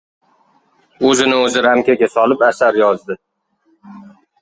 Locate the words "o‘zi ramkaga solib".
1.49-2.45